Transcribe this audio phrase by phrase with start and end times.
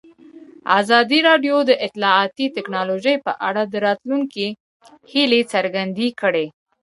[0.79, 4.47] ازادي راډیو د اطلاعاتی تکنالوژي په اړه د راتلونکي
[5.11, 6.45] هیلې څرګندې کړې.